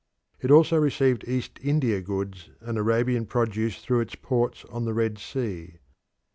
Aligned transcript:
It 0.39 0.49
also 0.49 0.77
received 0.77 1.27
East 1.27 1.59
India 1.61 2.01
goods 2.01 2.49
and 2.59 2.75
Arabian 2.75 3.27
produce 3.27 3.83
through 3.85 3.99
its 3.99 4.15
ports 4.15 4.65
on 4.71 4.85
the 4.85 4.95
Red 4.95 5.19
Sea. 5.19 5.75